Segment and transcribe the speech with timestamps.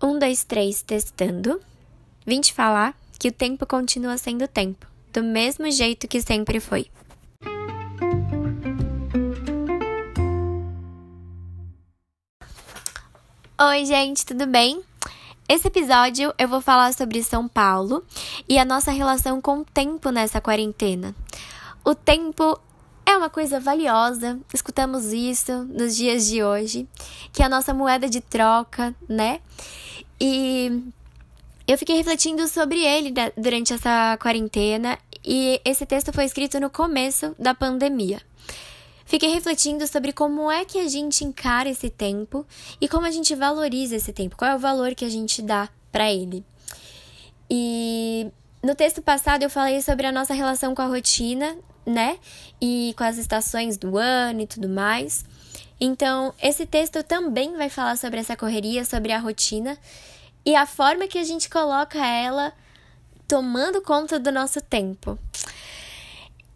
[0.00, 1.60] Um, dois, três, testando.
[2.24, 6.86] Vim te falar que o tempo continua sendo tempo, do mesmo jeito que sempre foi.
[13.60, 14.80] Oi, gente, tudo bem?
[15.48, 18.04] Esse episódio eu vou falar sobre São Paulo
[18.48, 21.12] e a nossa relação com o tempo nessa quarentena.
[21.84, 22.56] O tempo
[23.08, 26.86] é uma coisa valiosa, escutamos isso nos dias de hoje,
[27.32, 29.40] que é a nossa moeda de troca, né?
[30.20, 30.82] E
[31.66, 37.34] eu fiquei refletindo sobre ele durante essa quarentena e esse texto foi escrito no começo
[37.38, 38.20] da pandemia.
[39.06, 42.44] Fiquei refletindo sobre como é que a gente encara esse tempo
[42.78, 45.70] e como a gente valoriza esse tempo, qual é o valor que a gente dá
[45.90, 46.44] para ele.
[47.50, 48.30] E
[48.62, 51.56] no texto passado eu falei sobre a nossa relação com a rotina,
[51.88, 52.18] né?
[52.60, 55.24] E com as estações do ano e tudo mais.
[55.80, 59.78] Então, esse texto também vai falar sobre essa correria, sobre a rotina
[60.44, 62.52] e a forma que a gente coloca ela
[63.28, 65.18] tomando conta do nosso tempo.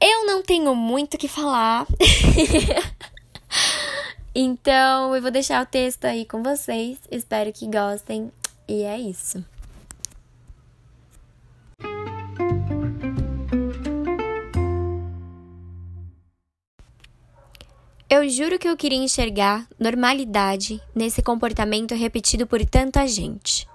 [0.00, 1.86] Eu não tenho muito o que falar.
[4.34, 6.98] então, eu vou deixar o texto aí com vocês.
[7.10, 8.32] Espero que gostem.
[8.66, 9.44] E é isso.
[18.20, 23.66] Eu juro que eu queria enxergar normalidade nesse comportamento repetido por tanta gente.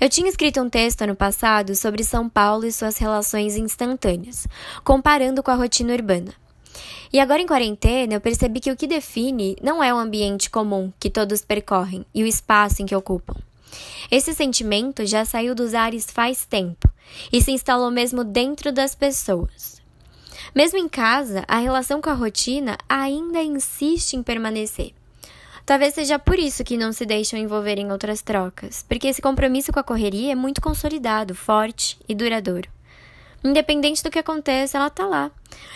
[0.00, 4.48] Eu tinha escrito um texto ano passado sobre São Paulo e suas relações instantâneas,
[4.82, 6.34] comparando com a rotina urbana.
[7.12, 10.92] E agora em quarentena, eu percebi que o que define não é o ambiente comum
[10.98, 13.36] que todos percorrem e o espaço em que ocupam.
[14.10, 16.90] Esse sentimento já saiu dos ares faz tempo
[17.32, 19.73] e se instalou mesmo dentro das pessoas.
[20.54, 24.92] Mesmo em casa, a relação com a rotina ainda insiste em permanecer.
[25.66, 29.72] Talvez seja por isso que não se deixam envolver em outras trocas, porque esse compromisso
[29.72, 32.68] com a correria é muito consolidado, forte e duradouro.
[33.42, 35.30] Independente do que aconteça, ela tá lá,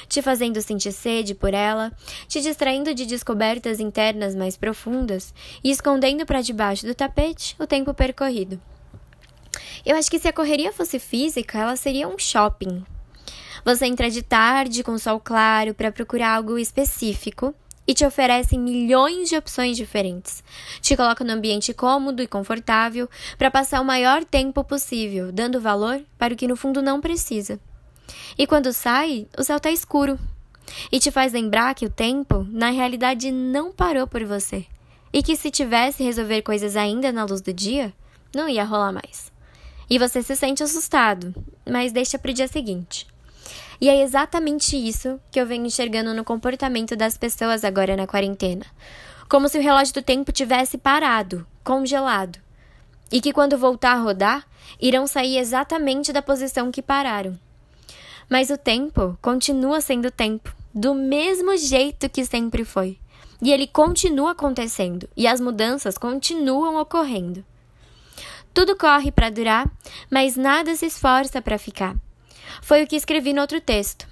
[0.08, 1.92] te fazendo sentir sede por ela,
[2.26, 7.92] te distraindo de descobertas internas mais profundas e escondendo para debaixo do tapete o tempo
[7.92, 8.60] percorrido.
[9.84, 12.84] Eu acho que se a correria fosse física, ela seria um shopping,
[13.68, 17.54] você entra de tarde com sol claro para procurar algo específico
[17.86, 20.42] e te oferecem milhões de opções diferentes.
[20.80, 26.00] Te coloca no ambiente cômodo e confortável para passar o maior tempo possível, dando valor
[26.16, 27.60] para o que no fundo não precisa.
[28.38, 30.18] E quando sai, o céu está escuro
[30.90, 34.64] e te faz lembrar que o tempo, na realidade, não parou por você.
[35.12, 37.92] E que se tivesse resolver coisas ainda na luz do dia,
[38.34, 39.30] não ia rolar mais.
[39.90, 41.34] E você se sente assustado,
[41.70, 43.06] mas deixa para o dia seguinte.
[43.81, 48.66] E é exatamente isso que eu venho enxergando no comportamento das pessoas agora na quarentena.
[49.28, 52.39] Como se o relógio do tempo tivesse parado, congelado.
[53.12, 54.47] E que quando voltar a rodar,
[54.81, 57.39] irão sair exatamente da posição que pararam.
[58.28, 62.99] Mas o tempo continua sendo tempo, do mesmo jeito que sempre foi.
[63.41, 67.45] E ele continua acontecendo, e as mudanças continuam ocorrendo.
[68.53, 69.71] Tudo corre para durar,
[70.10, 71.95] mas nada se esforça para ficar.
[72.62, 74.06] Foi o que escrevi no outro texto.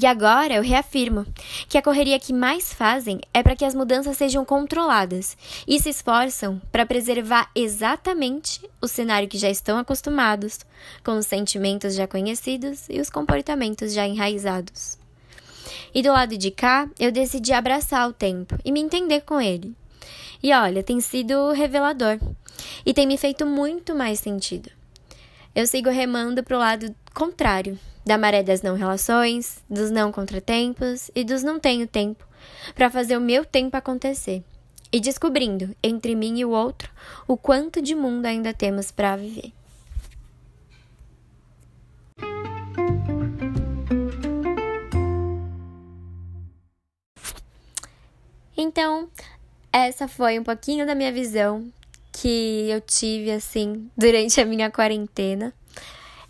[0.00, 1.26] E agora eu reafirmo
[1.68, 5.36] que a correria que mais fazem é para que as mudanças sejam controladas
[5.66, 10.60] e se esforçam para preservar exatamente o cenário que já estão acostumados,
[11.02, 14.96] com os sentimentos já conhecidos e os comportamentos já enraizados.
[15.92, 19.74] E do lado de cá, eu decidi abraçar o tempo e me entender com ele.
[20.40, 22.20] E olha, tem sido revelador
[22.86, 24.70] e tem me feito muito mais sentido.
[25.54, 31.10] Eu sigo remando para o lado contrário da maré das não relações, dos não contratempos
[31.16, 32.24] e dos não tenho tempo
[32.76, 34.44] para fazer o meu tempo acontecer.
[34.92, 36.88] E descobrindo, entre mim e o outro,
[37.26, 39.52] o quanto de mundo ainda temos para viver.
[48.56, 49.08] Então,
[49.72, 51.68] essa foi um pouquinho da minha visão
[52.12, 55.52] que eu tive assim durante a minha quarentena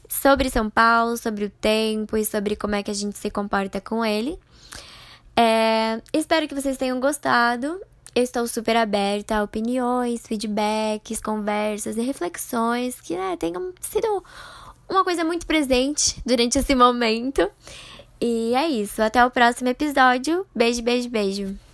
[0.08, 3.80] sobre São Paulo, sobre o tempo e sobre como é que a gente se comporta
[3.80, 4.38] com ele.
[5.36, 7.80] É, espero que vocês tenham gostado.
[8.14, 14.24] Eu estou super aberta a opiniões, feedbacks, conversas e reflexões que né, tenham sido
[14.88, 17.48] uma coisa muito presente durante esse momento.
[18.20, 19.00] E é isso.
[19.02, 20.44] Até o próximo episódio.
[20.54, 21.67] Beijo, beijo, beijo.